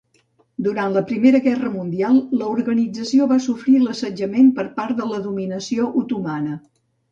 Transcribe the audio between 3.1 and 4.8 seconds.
va sofrir l'assetjament per